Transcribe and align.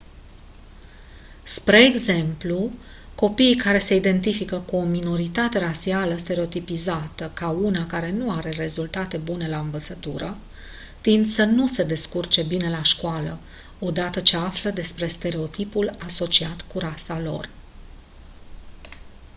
spre 1.43 1.83
exemplu 1.83 2.69
copiii 3.15 3.55
care 3.55 3.79
se 3.79 3.95
identifică 3.95 4.59
cu 4.59 4.75
o 4.75 4.83
minoritate 4.83 5.59
rasială 5.59 6.17
stereotipizată 6.17 7.31
ca 7.33 7.49
una 7.49 7.87
care 7.87 8.11
nu 8.11 8.31
are 8.31 8.49
rezultate 8.49 9.17
bune 9.17 9.49
la 9.49 9.59
învățătură 9.59 10.37
tind 11.01 11.25
să 11.25 11.43
nu 11.43 11.67
se 11.67 11.83
descurce 11.83 12.43
bine 12.43 12.69
la 12.69 12.83
școală 12.83 13.39
o 13.79 13.91
dată 13.91 14.19
ce 14.19 14.37
află 14.37 14.69
despre 14.69 15.07
stereotipul 15.07 15.95
asociat 15.99 16.61
cu 16.61 16.79
rasa 16.79 17.19
lor 17.19 17.49